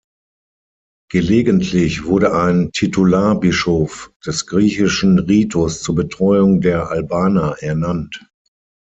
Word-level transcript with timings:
Gelegentlich 1.11 2.05
wurde 2.05 2.33
ein 2.33 2.71
Titularbischof 2.73 4.11
des 4.25 4.47
griechischen 4.47 5.19
Ritus 5.19 5.83
zur 5.83 5.93
Betreuung 5.93 6.59
der 6.59 6.89
Albaner 6.89 7.57
ernannt. 7.59 8.25